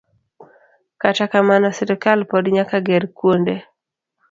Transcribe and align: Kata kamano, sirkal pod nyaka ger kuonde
Kata 1.01 1.25
kamano, 1.31 1.67
sirkal 1.77 2.19
pod 2.29 2.45
nyaka 2.55 2.77
ger 2.87 3.03
kuonde 3.17 3.55